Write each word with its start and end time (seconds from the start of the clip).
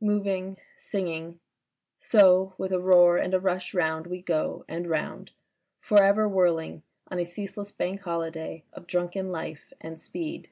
Moving, 0.00 0.56
singing... 0.78 1.38
so 1.98 2.54
with 2.56 2.72
a 2.72 2.80
roar 2.80 3.18
and 3.18 3.34
a 3.34 3.38
rush 3.38 3.74
round 3.74 4.06
we 4.06 4.22
go 4.22 4.64
and 4.66 4.88
round, 4.88 5.32
for 5.82 6.02
ever 6.02 6.26
whirling 6.26 6.82
on 7.08 7.18
a 7.18 7.24
ceaseless 7.26 7.72
Bank 7.72 8.00
Holiday 8.00 8.64
of 8.72 8.86
drunken 8.86 9.30
life 9.30 9.70
and 9.82 10.00
speed. 10.00 10.48